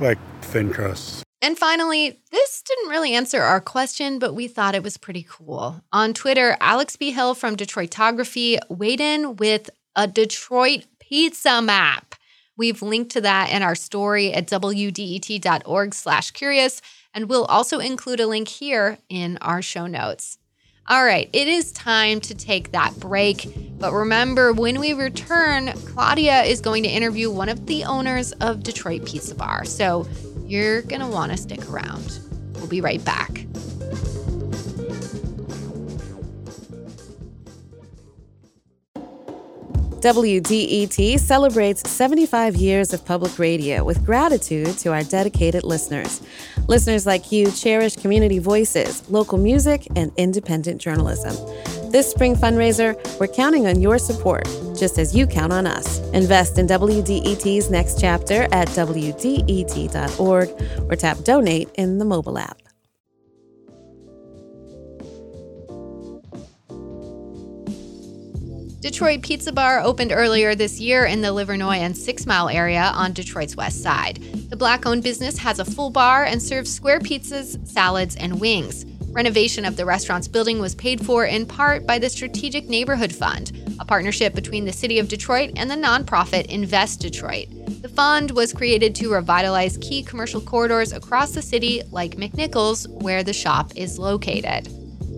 like 0.01 0.19
thin 0.41 0.73
crust. 0.73 1.23
And 1.43 1.59
finally, 1.59 2.21
this 2.31 2.63
didn't 2.63 2.89
really 2.89 3.15
answer 3.15 3.43
our 3.43 3.61
question, 3.61 4.21
but 4.21 4.33
we 4.33 4.47
thought 4.47 4.77
it 4.77 4.85
was 4.85 4.97
pretty 4.97 5.27
cool. 5.29 5.83
On 5.93 6.15
Twitter, 6.15 6.57
Alex 6.61 6.95
B. 6.95 7.11
Hill 7.11 7.35
from 7.35 7.57
Detroitography 7.57 8.61
weighed 8.69 9.01
in 9.01 9.35
with 9.35 9.69
a 9.97 10.07
Detroit 10.07 10.85
pizza 11.01 11.61
map. 11.61 12.15
We've 12.57 12.81
linked 12.81 13.11
to 13.13 13.21
that 13.23 13.51
in 13.51 13.63
our 13.63 13.75
story 13.75 14.33
at 14.33 14.47
wdet.org 14.47 15.95
slash 15.95 16.31
curious, 16.31 16.81
and 17.13 17.29
we'll 17.29 17.47
also 17.47 17.81
include 17.81 18.21
a 18.21 18.27
link 18.29 18.47
here 18.47 18.99
in 19.09 19.37
our 19.39 19.63
show 19.63 19.89
notes. 19.89 20.39
All 20.89 21.05
right, 21.05 21.29
it 21.33 21.49
is 21.49 21.73
time 21.73 22.21
to 22.21 22.35
take 22.35 22.73
that 22.73 22.99
break. 23.01 23.49
But 23.79 23.93
remember, 23.93 24.53
when 24.53 24.79
we 24.79 24.93
return, 24.93 25.73
Claudia 25.73 26.43
is 26.43 26.61
going 26.61 26.83
to 26.85 26.89
interview 26.89 27.31
one 27.31 27.49
of 27.49 27.67
the 27.67 27.85
owners 27.85 28.33
of 28.33 28.63
Detroit 28.63 29.07
Pizza 29.07 29.35
Bar. 29.35 29.65
So 29.65 30.07
you're 30.45 30.83
going 30.83 31.01
to 31.01 31.07
want 31.07 31.33
to 31.33 31.39
stick 31.39 31.69
around. 31.71 32.19
We'll 32.55 32.69
be 32.69 32.81
right 32.81 33.05
back. 33.05 33.47
WDET 40.03 41.21
celebrates 41.21 41.89
75 41.89 42.57
years 42.57 42.93
of 42.93 43.05
public 43.05 43.39
radio 43.39 43.85
with 43.85 44.05
gratitude 44.05 44.77
to 44.79 44.93
our 44.93 45.05
dedicated 45.05 45.63
listeners. 45.63 46.21
Listeners 46.67 47.07
like 47.07 47.31
you 47.31 47.53
cherish 47.53 47.95
community 47.95 48.41
voices, 48.41 49.09
local 49.09 49.39
music, 49.39 49.87
and 49.95 50.11
independent 50.17 50.81
journalism. 50.81 51.37
This 51.93 52.11
spring 52.11 52.35
fundraiser, 52.35 52.97
we're 53.21 53.27
counting 53.27 53.67
on 53.67 53.83
your 53.83 53.99
support, 53.99 54.47
just 54.75 54.99
as 54.99 55.15
you 55.15 55.27
count 55.27 55.53
on 55.53 55.67
us. 55.67 55.99
Invest 56.13 56.57
in 56.57 56.67
WDET's 56.67 57.71
next 57.71 58.01
chapter 58.01 58.45
at 58.51 58.67
WDET.org 58.69 60.49
or 60.91 60.97
tap 60.97 61.19
donate 61.19 61.69
in 61.75 61.99
the 61.99 62.07
mobile 62.07 62.39
app. 62.39 62.57
Detroit 68.81 69.21
Pizza 69.21 69.53
Bar 69.53 69.81
opened 69.81 70.13
earlier 70.13 70.55
this 70.55 70.81
year 70.81 71.05
in 71.05 71.21
the 71.21 71.29
Livernois 71.29 71.77
and 71.77 71.95
Six 71.95 72.25
Mile 72.25 72.49
area 72.49 72.91
on 72.95 73.13
Detroit's 73.13 73.55
west 73.55 73.83
side. 73.83 74.17
The 74.49 74.57
black 74.57 74.87
owned 74.87 75.03
business 75.03 75.37
has 75.39 75.59
a 75.59 75.65
full 75.67 75.91
bar 75.91 76.25
and 76.25 76.43
serves 76.43 76.75
square 76.75 77.01
pizzas, 77.01 77.65
salads, 77.69 78.17
and 78.17 78.41
wings. 78.41 78.87
Renovation 79.13 79.67
of 79.67 79.77
the 79.77 79.85
restaurant's 79.85 80.27
building 80.27 80.59
was 80.59 80.75
paid 80.75 81.05
for 81.05 81.27
in 81.27 81.45
part 81.45 81.87
by 81.87 81.99
the 81.99 82.09
Strategic 82.09 82.71
Neighborhood 82.71 83.13
Fund, 83.13 83.53
a 83.79 83.85
partnership 83.85 84.35
between 84.35 84.65
the 84.65 84.73
City 84.73 84.99
of 84.99 85.09
Detroit 85.09 85.53
and 85.57 85.71
the 85.71 85.75
nonprofit 85.75 86.47
Invest 86.47 87.01
Detroit. 87.01 87.49
The 87.83 87.91
fund 87.91 88.31
was 88.31 88.55
created 88.55 88.95
to 88.95 89.13
revitalize 89.13 89.77
key 89.83 90.03
commercial 90.03 90.41
corridors 90.41 90.93
across 90.93 91.33
the 91.33 91.43
city, 91.43 91.83
like 91.91 92.17
McNichols, 92.17 92.89
where 93.03 93.23
the 93.23 93.35
shop 93.35 93.73
is 93.77 93.99
located. 93.99 94.69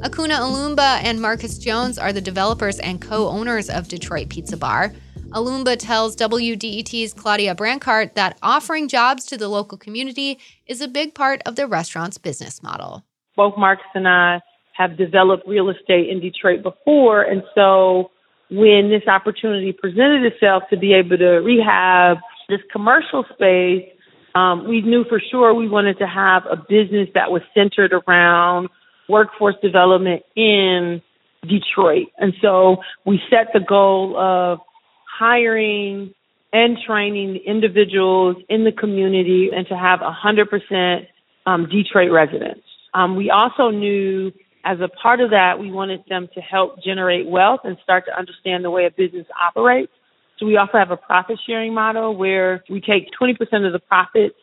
Akunna 0.03 0.41
Olumba 0.41 1.01
and 1.05 1.23
Marcus 1.23 1.57
Jones 1.57 1.97
are 1.97 2.13
the 2.13 2.21
developers 2.21 2.81
and 2.81 3.01
co 3.01 3.29
owners 3.29 3.71
of 3.71 3.87
Detroit 3.87 4.29
Pizza 4.29 4.57
Bar. 4.57 4.93
Olumba 5.31 5.77
tells 5.79 6.17
WDET's 6.17 7.15
Claudia 7.15 7.55
Brancart 7.55 8.15
that 8.15 8.39
offering 8.43 8.89
jobs 8.89 9.25
to 9.27 9.37
the 9.37 9.49
local 9.49 9.79
community 9.79 10.41
is 10.67 10.81
a 10.81 10.89
big 10.89 11.15
part 11.15 11.43
of 11.47 11.55
the 11.55 11.69
restaurant's 11.69 12.19
business 12.19 12.61
model. 12.61 13.05
Both 13.37 13.55
Marcus 13.57 13.87
and 13.95 14.09
I 14.09 14.41
have 14.73 14.97
developed 14.97 15.47
real 15.47 15.71
estate 15.71 16.09
in 16.09 16.21
Detroit 16.21 16.63
before, 16.63 17.23
and 17.23 17.43
so 17.55 18.11
when 18.51 18.91
this 18.91 19.09
opportunity 19.09 19.73
presented 19.73 20.25
itself 20.25 20.65
to 20.71 20.77
be 20.77 20.93
able 20.93 21.17
to 21.19 21.41
rehab 21.41 22.19
this 22.49 22.61
commercial 22.71 23.25
space, 23.33 23.89
um, 24.35 24.69
we 24.69 24.81
knew 24.83 25.05
for 25.09 25.21
sure 25.31 25.55
we 25.55 25.69
wanted 25.69 25.99
to 25.99 26.07
have 26.07 26.43
a 26.51 26.57
business 26.57 27.09
that 27.15 27.31
was 27.31 27.43
centered 27.55 27.93
around 27.93 28.69
workforce 29.09 29.55
development 29.63 30.23
in 30.37 31.01
Detroit. 31.43 32.09
And 32.19 32.35
so 32.43 32.79
we 33.05 33.21
set 33.31 33.53
the 33.53 33.61
goal 33.61 34.17
of 34.19 34.59
hiring 35.19 36.15
and 36.53 36.79
training 36.87 37.41
individuals 37.47 38.37
in 38.49 38.65
the 38.65 38.73
community 38.73 39.51
and 39.55 39.67
to 39.69 39.77
have 39.77 40.01
100% 40.01 41.07
um, 41.47 41.69
Detroit 41.69 42.11
residents. 42.11 42.65
Um, 42.95 43.17
we 43.17 43.31
also 43.31 43.71
knew 43.71 44.33
as 44.65 44.79
a 44.81 44.89
part 44.89 45.21
of 45.21 45.31
that, 45.31 45.59
we 45.59 45.71
wanted 45.71 46.05
them 46.09 46.29
to 46.35 46.41
help 46.41 46.83
generate 46.83 47.27
wealth 47.27 47.61
and 47.65 47.77
start 47.83 48.05
to 48.07 48.19
understand 48.19 48.65
the 48.65 48.71
way 48.71 48.87
a 48.87 48.91
business 48.91 49.27
operates. 49.41 49.93
So 50.39 50.47
we 50.47 50.57
also 50.57 50.79
have 50.79 50.91
a 50.91 50.97
profit 50.97 51.39
sharing 51.47 51.75
model 51.75 52.17
where 52.17 52.65
we 52.71 52.81
take 52.81 53.09
20% 53.21 53.33
of 53.67 53.73
the 53.73 53.79
profits 53.79 54.35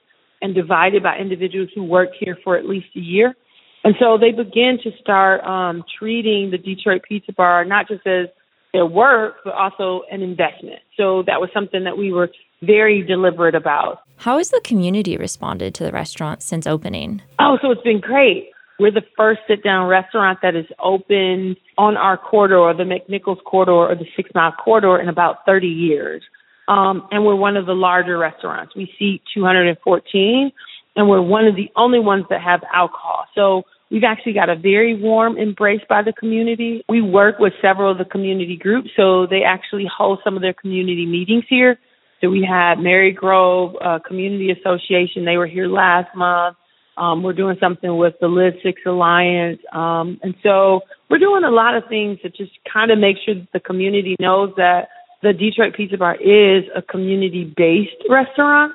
and 0.42 0.54
divide 0.56 0.94
it 0.94 1.04
by 1.04 1.18
individuals 1.18 1.70
who 1.74 1.84
work 1.84 2.10
here 2.20 2.38
for 2.44 2.56
at 2.58 2.66
least 2.66 2.88
a 2.96 3.00
year. 3.00 3.36
And 3.84 3.96
so 4.00 4.18
they 4.18 4.32
begin 4.32 4.78
to 4.84 4.92
start 5.02 5.44
um, 5.44 5.84
treating 5.98 6.52
the 6.52 6.58
Detroit 6.58 7.02
Pizza 7.08 7.34
Bar 7.34 7.66
not 7.66 7.88
just 7.88 8.06
as 8.06 8.28
their 8.74 8.86
work, 8.86 9.36
but 9.44 9.54
also 9.54 10.04
an 10.12 10.22
investment. 10.22 10.80
So 10.98 11.24
that 11.28 11.42
was 11.42 11.50
something 11.54 11.84
that 11.84 11.98
we 11.98 12.14
were 12.14 12.30
very 12.62 13.02
deliberate 13.02 13.56
about. 13.56 14.02
How 14.18 14.38
has 14.38 14.50
the 14.50 14.62
community 14.64 15.18
responded 15.18 15.74
to 15.76 15.84
the 15.84 15.92
restaurant 15.92 16.44
since 16.44 16.68
opening? 16.68 17.22
Oh, 17.40 17.58
so 17.62 17.72
it's 17.72 17.82
been 17.82 18.00
great. 18.00 18.52
We're 18.80 18.92
the 18.92 19.04
first 19.16 19.42
sit 19.48 19.64
down 19.64 19.88
restaurant 19.88 20.40
that 20.42 20.56
is 20.56 20.66
opened 20.80 21.58
on 21.78 21.98
our 21.98 22.18
corridor, 22.18 22.74
the 22.76 22.84
McNichols 22.84 23.44
corridor 23.44 23.72
or 23.74 23.96
the 23.96 24.06
Six 24.16 24.30
Mile 24.34 24.54
corridor, 24.54 25.00
in 25.00 25.08
about 25.08 25.46
30 25.46 25.68
years. 25.68 26.24
Um, 26.68 27.08
and 27.12 27.26
we're 27.26 27.36
one 27.36 27.58
of 27.58 27.66
the 27.66 27.74
larger 27.74 28.18
restaurants. 28.18 28.76
We 28.76 28.92
seat 28.98 29.22
214, 29.34 30.52
and 30.96 31.10
we're 31.10 31.22
one 31.22 31.46
of 31.46 31.56
the 31.56 31.70
only 31.76 32.00
ones 32.00 32.26
that 32.30 32.42
have 32.42 32.62
alcohol. 32.74 33.26
So 33.36 33.64
we've 33.92 34.04
actually 34.04 34.34
got 34.34 34.50
a 34.50 34.56
very 34.56 35.00
warm 35.00 35.38
embrace 35.38 35.82
by 35.88 36.02
the 36.02 36.14
community. 36.14 36.84
We 36.88 37.02
work 37.02 37.40
with 37.40 37.54
several 37.62 37.92
of 37.92 37.98
the 37.98 38.06
community 38.06 38.58
groups, 38.58 38.90
so 38.96 39.28
they 39.28 39.44
actually 39.46 39.86
host 39.86 40.22
some 40.24 40.36
of 40.36 40.42
their 40.42 40.54
community 40.54 41.06
meetings 41.06 41.46
here. 41.50 41.78
So 42.22 42.30
we 42.30 42.48
had 42.48 42.78
Marygrove 42.78 43.76
uh, 43.84 44.00
Community 44.08 44.52
Association. 44.52 45.26
They 45.26 45.38
were 45.38 45.48
here 45.48 45.68
last 45.68 46.16
month. 46.16 46.56
Um, 46.98 47.24
we're 47.24 47.34
doing 47.34 47.58
something 47.60 47.98
with 47.98 48.14
the 48.22 48.28
Live 48.28 48.54
Six 48.62 48.82
Alliance. 48.86 49.60
Um, 49.74 50.20
and 50.22 50.36
so 50.44 50.82
we're 51.10 51.18
doing 51.18 51.44
a 51.44 51.50
lot 51.50 51.76
of 51.76 51.84
things 51.90 52.20
to 52.22 52.30
just 52.30 52.52
kind 52.72 52.92
of 52.92 53.00
make 53.00 53.18
sure 53.26 53.34
that 53.34 53.48
the 53.54 53.60
community 53.60 54.16
knows 54.20 54.54
that 54.58 54.90
the 55.24 55.34
Detroit 55.34 55.74
Pizza 55.76 55.98
Bar 55.98 56.16
is 56.16 56.66
a 56.76 56.82
community 56.82 57.52
based 57.58 57.96
restaurant. 58.08 58.74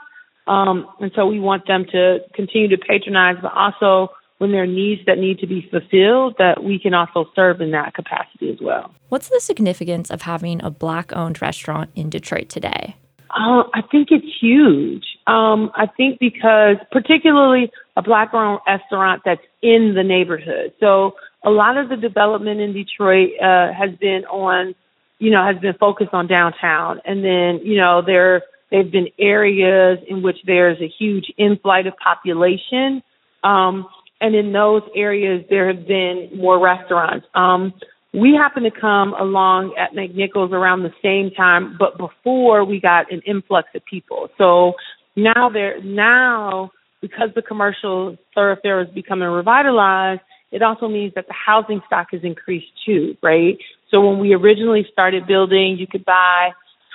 Um, 0.48 0.88
and 1.00 1.12
so 1.14 1.26
we 1.26 1.38
want 1.38 1.66
them 1.66 1.84
to 1.92 2.18
continue 2.34 2.68
to 2.68 2.78
patronize, 2.78 3.36
but 3.42 3.52
also 3.52 4.12
when 4.38 4.52
there 4.52 4.62
are 4.62 4.66
needs 4.66 5.02
that 5.06 5.18
need 5.18 5.38
to 5.40 5.46
be 5.46 5.68
fulfilled, 5.70 6.36
that 6.38 6.62
we 6.62 6.78
can 6.78 6.94
also 6.94 7.26
serve 7.34 7.60
in 7.60 7.70
that 7.72 7.94
capacity 7.94 8.50
as 8.50 8.58
well. 8.60 8.92
What's 9.08 9.28
the 9.28 9.40
significance 9.40 10.10
of 10.10 10.22
having 10.22 10.62
a 10.62 10.70
black 10.70 11.14
owned 11.14 11.40
restaurant 11.40 11.90
in 11.94 12.10
Detroit 12.10 12.48
today? 12.48 12.96
Uh, 13.38 13.64
I 13.74 13.82
think 13.82 14.08
it's 14.10 14.26
huge. 14.40 15.04
Um, 15.26 15.70
I 15.74 15.86
think 15.86 16.18
because, 16.18 16.76
particularly, 16.90 17.70
a 17.96 18.02
black 18.02 18.32
owned 18.32 18.60
restaurant 18.66 19.22
that's 19.24 19.42
in 19.60 19.94
the 19.94 20.02
neighborhood. 20.02 20.72
So, 20.80 21.16
a 21.44 21.50
lot 21.50 21.76
of 21.76 21.90
the 21.90 21.96
development 21.96 22.60
in 22.60 22.72
Detroit 22.72 23.30
uh, 23.40 23.72
has 23.72 23.90
been 24.00 24.24
on, 24.24 24.74
you 25.18 25.30
know, 25.30 25.44
has 25.44 25.60
been 25.60 25.74
focused 25.74 26.14
on 26.14 26.26
downtown. 26.26 27.00
And 27.04 27.22
then, 27.22 27.60
you 27.62 27.76
know, 27.76 28.02
there 28.02 28.42
They've 28.70 28.90
been 28.90 29.08
areas 29.18 29.98
in 30.08 30.22
which 30.22 30.38
there's 30.44 30.80
a 30.80 30.88
huge 30.88 31.32
inflight 31.38 31.86
of 31.86 31.96
population. 31.96 33.02
Um, 33.44 33.86
and 34.20 34.34
in 34.34 34.52
those 34.52 34.82
areas, 34.94 35.44
there 35.48 35.68
have 35.72 35.86
been 35.86 36.30
more 36.34 36.58
restaurants. 36.58 37.26
Um, 37.34 37.74
we 38.12 38.34
happened 38.34 38.66
to 38.72 38.80
come 38.80 39.14
along 39.14 39.75
at 39.78 39.94
McNichols 39.94 40.52
around 40.52 40.82
the 40.82 40.94
same 41.02 41.30
time, 41.36 41.76
but 41.78 41.98
before 41.98 42.64
we 42.64 42.80
got 42.80 43.12
an 43.12 43.20
influx 43.26 43.68
of 43.75 43.84
people. 43.84 44.28
So 44.38 44.75
now 45.16 45.50
there, 45.52 45.82
now 45.82 46.70
because 47.00 47.28
the 47.34 47.42
commercial 47.42 48.16
thoroughfare 48.34 48.80
is 48.82 48.88
becoming 48.94 49.28
revitalized, 49.28 50.22
it 50.50 50.62
also 50.62 50.88
means 50.88 51.12
that 51.14 51.26
the 51.26 51.34
housing 51.34 51.80
stock 51.86 52.08
has 52.12 52.22
increased 52.22 52.68
too, 52.86 53.16
right? 53.22 53.58
So 53.90 54.00
when 54.00 54.18
we 54.18 54.32
originally 54.32 54.86
started 54.90 55.26
building, 55.26 55.76
you 55.78 55.86
could 55.86 56.04
buy 56.04 56.50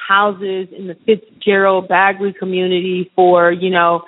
houses 0.08 0.68
in 0.76 0.88
the 0.88 0.96
Fitzgerald 1.06 1.88
Bagley 1.88 2.34
community 2.34 3.12
for, 3.16 3.52
you 3.52 3.70
know, 3.70 4.04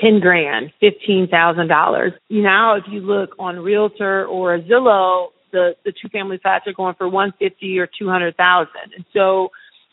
ten 0.00 0.20
grand, 0.20 0.72
fifteen 0.80 1.28
thousand 1.30 1.68
dollars. 1.68 2.12
Now 2.28 2.76
if 2.76 2.84
you 2.90 3.00
look 3.00 3.30
on 3.38 3.58
Realtor 3.58 4.26
or 4.26 4.58
Zillow, 4.58 5.28
the, 5.52 5.76
the 5.84 5.92
two 5.92 6.08
family 6.08 6.38
flats 6.38 6.66
are 6.66 6.72
going 6.72 6.94
for 6.96 7.08
one 7.08 7.32
fifty 7.38 7.78
or 7.78 7.86
two 7.86 8.08
hundred 8.08 8.36
thousand. 8.36 8.94
And 8.96 9.04
so, 9.12 9.50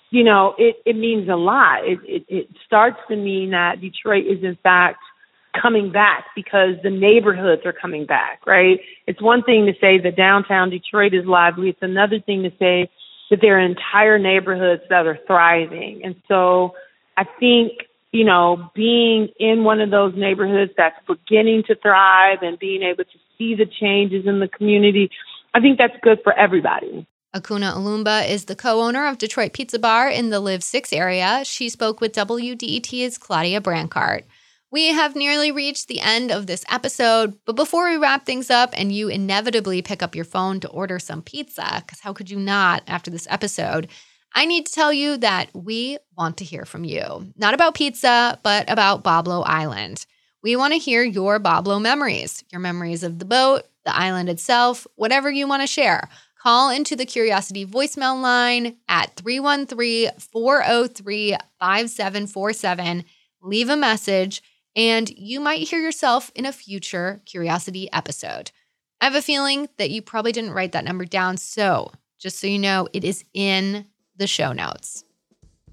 you 0.10 0.24
know, 0.24 0.56
it, 0.58 0.78
it 0.86 0.96
means 0.96 1.30
a 1.30 1.36
lot. 1.36 1.88
It, 1.88 2.00
it 2.04 2.26
it 2.28 2.48
starts 2.66 2.98
to 3.10 3.16
mean 3.16 3.52
that 3.52 3.82
Detroit 3.82 4.26
is 4.26 4.44
in 4.44 4.58
fact 4.64 5.00
coming 5.60 5.92
back 5.92 6.26
because 6.36 6.76
the 6.84 6.90
neighborhoods 6.90 7.64
are 7.66 7.74
coming 7.74 8.06
back, 8.06 8.46
right? 8.46 8.80
It's 9.08 9.22
one 9.22 9.44
thing 9.44 9.66
to 9.66 9.74
say 9.82 9.98
that 10.00 10.16
downtown 10.16 10.70
Detroit 10.70 11.14
is 11.14 11.26
lively. 11.26 11.70
It's 11.70 11.82
another 11.82 12.20
thing 12.20 12.44
to 12.44 12.52
say 12.60 12.90
that 13.30 13.40
there 13.42 13.58
are 13.58 13.60
entire 13.60 14.20
neighborhoods 14.20 14.84
that 14.90 15.08
are 15.08 15.20
thriving. 15.28 16.02
And 16.04 16.16
so 16.28 16.76
I 17.18 17.26
think, 17.40 17.74
you 18.12 18.26
know, 18.26 18.72
being 18.74 19.30
in 19.40 19.64
one 19.64 19.82
of 19.82 19.92
those 19.92 20.14
neighborhoods 20.16 20.72
that's 20.78 20.96
beginning 21.08 21.64
to 21.68 21.76
thrive 21.76 22.40
and 22.42 22.58
being 22.58 22.84
able 22.84 23.04
to 23.04 23.20
see 23.38 23.56
the 23.56 23.66
changes 23.66 24.26
in 24.26 24.40
the 24.40 24.48
community, 24.48 25.10
I 25.54 25.60
think 25.60 25.78
that's 25.78 25.96
good 26.02 26.20
for 26.24 26.34
everybody. 26.34 27.08
Akunna 27.36 27.74
Olumba 27.76 28.28
is 28.28 28.46
the 28.46 28.56
co 28.56 28.82
owner 28.82 29.06
of 29.06 29.18
Detroit 29.18 29.54
Pizza 29.54 29.78
Bar 29.78 30.10
in 30.10 30.30
the 30.30 30.40
Live 30.40 30.64
6 30.64 30.92
area. 30.92 31.44
She 31.46 31.70
spoke 31.70 32.02
with 32.02 32.14
WDET's 32.14 33.18
Claudia 33.18 33.62
Brancart. 33.62 34.24
We 34.72 34.88
have 34.88 35.16
nearly 35.16 35.52
reached 35.52 35.88
the 35.88 36.00
end 36.00 36.32
of 36.32 36.46
this 36.46 36.64
episode, 36.72 37.36
but 37.46 37.56
before 37.56 37.90
we 37.90 37.98
wrap 37.98 38.26
things 38.26 38.52
up 38.52 38.72
and 38.74 38.92
you 38.92 39.10
inevitably 39.10 39.82
pick 39.82 40.04
up 40.04 40.16
your 40.16 40.26
phone 40.26 40.60
to 40.60 40.70
order 40.70 41.00
some 41.00 41.24
pizza, 41.24 41.84
because 41.84 42.00
how 42.00 42.14
could 42.14 42.30
you 42.30 42.40
not 42.40 42.84
after 42.88 43.10
this 43.10 43.28
episode? 43.30 43.88
I 44.36 44.46
need 44.46 44.68
to 44.68 44.72
tell 44.72 44.94
you 44.94 45.18
that 45.18 45.50
we 45.54 45.98
want 46.16 46.38
to 46.38 46.46
hear 46.46 46.66
from 46.66 46.84
you. 46.84 47.34
Not 47.36 47.56
about 47.56 47.74
pizza, 47.74 48.40
but 48.44 48.70
about 48.70 49.04
Boblo 49.04 49.44
Island. 49.46 50.06
We 50.42 50.56
want 50.56 50.74
to 50.74 50.80
hear 50.80 51.04
your 51.04 51.40
Boblo 51.40 51.82
memories, 51.82 52.44
your 52.52 52.62
memories 52.62 53.04
of 53.04 53.20
the 53.20 53.26
boat, 53.26 53.64
the 53.86 53.96
island 53.96 54.30
itself, 54.30 54.88
whatever 54.96 55.30
you 55.30 55.48
want 55.48 55.64
to 55.64 55.68
share. 55.68 56.08
Call 56.38 56.70
into 56.70 56.96
the 56.96 57.06
CuriosiD 57.06 57.68
voicemail 57.68 58.22
line 58.22 58.78
at 58.88 59.16
313 59.18 60.12
403 60.18 61.36
5747. 61.60 63.04
Leave 63.42 63.70
a 63.70 63.76
message, 63.76 64.42
and 64.76 65.10
you 65.10 65.42
might 65.42 65.68
hear 65.68 65.80
yourself 65.80 66.32
in 66.36 66.46
a 66.46 66.54
future 66.54 67.22
CuriosiD 67.26 67.90
episode. 67.92 68.52
I 69.02 69.06
have 69.06 69.16
a 69.16 69.22
feeling 69.22 69.68
that 69.78 69.90
you 69.90 70.02
probably 70.02 70.32
didn't 70.32 70.54
write 70.54 70.72
that 70.72 70.86
number 70.86 71.04
down, 71.04 71.36
so 71.36 71.92
just 72.18 72.40
so 72.40 72.48
you 72.48 72.60
know, 72.60 72.88
it 72.94 73.04
is 73.04 73.26
in 73.34 73.86
the 74.16 74.28
show 74.28 74.54
notes. 74.54 75.04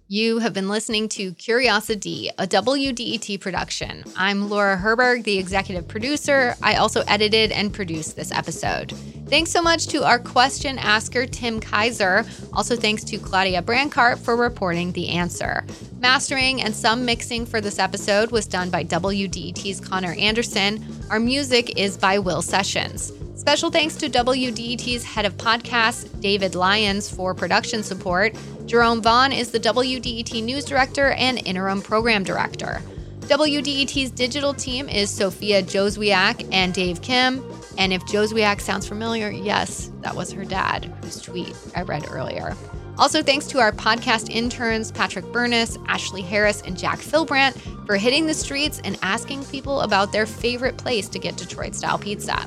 You 0.09 0.39
have 0.39 0.53
been 0.53 0.69
listening 0.69 1.09
to 1.11 1.33
CuriosiD, 1.33 2.31
a 2.39 2.47
WDET 2.47 3.41
production. 3.41 4.05
I'm 4.17 4.49
Laura 4.49 4.77
Herberg, 4.77 5.25
the 5.25 5.37
executive 5.37 5.89
producer. 5.89 6.55
I 6.63 6.77
also 6.77 7.03
edited 7.09 7.51
and 7.51 7.75
produced 7.75 8.15
this 8.15 8.31
episode. 8.31 8.93
Thanks 9.27 9.51
so 9.51 9.61
much 9.61 9.89
to 9.89 10.05
our 10.05 10.21
question 10.21 10.79
asker, 10.79 11.27
Tim 11.27 11.59
Kaiser. 11.59 12.25
Also, 12.53 12.77
thanks 12.77 13.03
to 13.03 13.19
Claudia 13.19 13.63
Brancart 13.63 14.21
for 14.21 14.37
reporting 14.37 14.93
the 14.93 15.09
answer. 15.09 15.67
Mastering 15.99 16.63
and 16.63 16.73
some 16.73 17.05
mixing 17.05 17.45
for 17.45 17.61
this 17.61 17.81
episode 17.81 18.31
was 18.31 18.47
done 18.47 18.71
by 18.71 18.85
WDET's 18.85 19.81
Connor 19.81 20.13
Anderson. 20.13 20.87
Our 21.11 21.19
music 21.19 21.77
is 21.77 21.99
by 21.99 22.21
Will 22.21 22.43
Sessions. 22.43 23.11
Special 23.47 23.71
thanks 23.71 23.95
to 23.99 24.11
WDET's 24.11 25.05
head 25.05 25.25
of 25.25 25.37
podcasts, 25.37 26.21
David 26.21 26.57
Lyons, 26.57 27.09
for 27.09 27.33
production 27.33 27.85
support. 27.85 28.35
Jerome 28.67 29.01
Vaughn 29.01 29.31
is 29.31 29.53
the 29.53 29.61
WDET 29.61 30.43
news 30.43 30.65
director 30.65 31.11
and 31.11 31.39
interim 31.47 31.81
program 31.81 32.25
director. 32.25 32.83
WDET's 33.21 34.11
digital 34.11 34.53
team 34.53 34.89
is 34.89 35.11
Sophia 35.11 35.63
Joswiak 35.63 36.49
and 36.53 36.75
Dave 36.75 37.03
Kim. 37.03 37.41
And 37.79 37.93
if 37.93 38.03
Joswiak 38.07 38.61
sounds 38.61 38.89
familiar, 38.89 39.31
yes, 39.31 39.93
that 40.01 40.17
was 40.17 40.33
her 40.33 40.45
dad, 40.45 40.93
whose 41.05 41.23
tweet 41.23 41.55
I 41.77 41.83
read 41.83 42.05
earlier. 42.11 42.57
Also, 42.99 43.23
thanks 43.23 43.47
to 43.47 43.61
our 43.61 43.71
podcast 43.71 44.29
interns, 44.29 44.91
Patrick 44.91 45.27
Burness, 45.27 45.79
Ashley 45.87 46.23
Harris, 46.23 46.63
and 46.63 46.77
Jack 46.77 46.99
Philbrandt, 46.99 47.87
for 47.87 47.97
hitting 47.97 48.27
the 48.27 48.35
streets 48.35 48.81
and 48.83 48.99
asking 49.03 49.45
people 49.45 49.83
about 49.83 50.11
their 50.11 50.27
favorite 50.27 50.77
place 50.77 51.09
to 51.11 51.21
get 51.21 51.37
Detroit 51.37 51.77
style 51.77 51.97
pizza. 51.97 52.45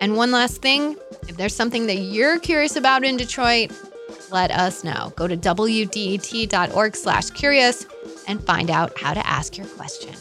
And 0.00 0.16
one 0.16 0.30
last 0.30 0.62
thing 0.62 0.96
if 1.28 1.36
there's 1.36 1.54
something 1.54 1.86
that 1.86 1.96
you're 1.96 2.38
curious 2.38 2.76
about 2.76 3.04
in 3.04 3.16
Detroit, 3.16 3.72
let 4.30 4.50
us 4.50 4.84
know. 4.84 5.12
Go 5.16 5.26
to 5.26 5.36
wdet.org 5.36 6.96
slash 6.96 7.30
curious 7.30 7.86
and 8.28 8.44
find 8.44 8.70
out 8.70 8.98
how 8.98 9.14
to 9.14 9.26
ask 9.26 9.56
your 9.56 9.66
question. 9.66 10.14